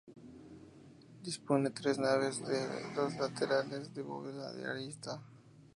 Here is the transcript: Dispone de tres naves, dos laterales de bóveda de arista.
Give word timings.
Dispone 1.27 1.65
de 1.69 1.75
tres 1.75 1.99
naves, 1.99 2.41
dos 2.95 3.15
laterales 3.17 3.93
de 3.93 4.01
bóveda 4.01 4.51
de 4.51 4.65
arista. 4.65 5.21